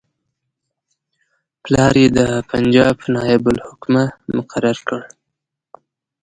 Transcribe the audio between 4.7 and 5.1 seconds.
کړ.